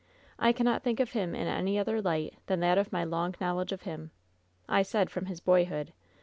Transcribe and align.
I 0.39 0.51
cannot 0.51 0.81
think 0.81 0.99
of 0.99 1.11
him 1.11 1.35
in 1.35 1.47
any 1.47 1.77
other 1.77 2.01
light 2.01 2.33
than 2.47 2.59
that 2.61 2.79
of 2.79 2.91
my 2.91 3.03
long 3.03 3.35
knowledge 3.39 3.71
of 3.71 3.83
him— 3.83 4.09
I 4.67 4.81
said 4.81 5.11
from 5.11 5.27
his 5.27 5.41
boyhood. 5.41 5.93